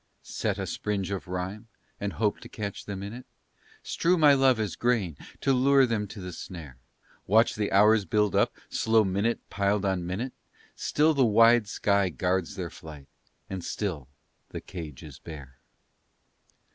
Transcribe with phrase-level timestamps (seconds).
[0.23, 1.67] Set a springe of rhyme,
[1.99, 3.27] and hope to catch them in it?
[3.83, 6.77] Strew my love as grain to lure them to the snare?
[7.27, 10.33] Watch the hours built up, slow minute piled on minute?
[10.75, 13.05] Still the wide sky guards their flight,
[13.47, 14.07] and still
[14.49, 15.59] the cage is bare.